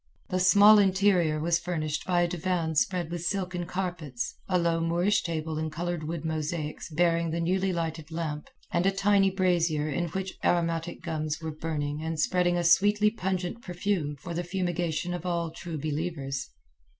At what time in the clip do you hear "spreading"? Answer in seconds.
12.19-12.57